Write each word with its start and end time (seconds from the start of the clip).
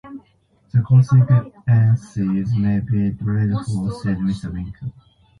‘The 0.73 0.81
consequences 0.81 2.55
may 2.57 2.79
be 2.79 3.11
dreadful,’ 3.11 3.91
said 3.91 4.17
Mr. 4.17 4.51
Winkle. 4.51 4.91